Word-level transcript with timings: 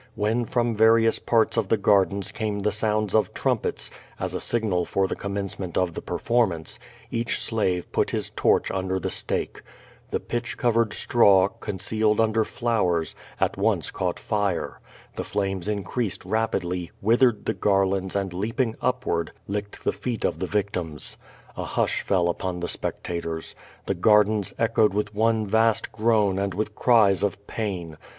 AVlien 0.17 0.49
from 0.49 0.73
various 0.73 1.19
parts 1.19 1.57
of 1.57 1.67
the 1.67 1.77
gardens 1.77 2.31
came 2.31 2.61
the 2.61 2.71
sounds 2.71 3.13
of 3.13 3.35
trumpets, 3.35 3.91
as 4.19 4.33
a 4.33 4.41
signal 4.41 4.83
for 4.83 5.07
the 5.07 5.15
com 5.15 5.35
mencement 5.35 5.77
of 5.77 5.93
the 5.93 6.01
performance, 6.01 6.79
each 7.11 7.39
slave 7.39 7.91
put 7.91 8.09
his 8.09 8.31
torch 8.31 8.71
under 8.71 8.97
the 8.99 9.11
stake. 9.11 9.61
The 10.09 10.19
pitch 10.19 10.57
covered 10.57 10.93
straw, 10.95 11.49
concealed 11.49 12.19
under 12.19 12.43
flowers, 12.43 13.13
at 13.39 13.57
once 13.57 13.91
caught 13.91 14.17
fire. 14.17 14.79
The 15.17 15.23
flames 15.23 15.67
increased 15.67 16.25
rapidly, 16.25 16.89
withered 16.99 17.45
the 17.45 17.53
garlands 17.53 18.15
and 18.15 18.33
leaping 18.33 18.75
upward 18.81 19.31
licked 19.47 19.83
the 19.83 19.91
feet 19.91 20.25
of 20.25 20.39
the 20.39 20.47
victims 20.47 21.15
A 21.55 21.63
hush 21.63 22.01
fell 22.01 22.27
upon 22.27 22.59
the 22.59 22.67
spectators. 22.67 23.53
The 23.85 23.93
gardens 23.93 24.55
echoed 24.57 24.95
with 24.95 25.13
one 25.13 25.45
vast 25.45 25.91
groan 25.91 26.39
and 26.39 26.55
with 26.55 26.73
cries 26.73 27.21
of 27.21 27.45
pain. 27.45 27.97